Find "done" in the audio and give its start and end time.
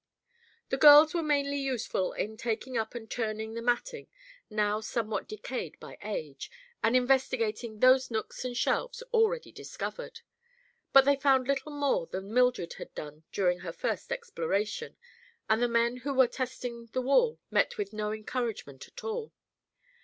12.95-13.25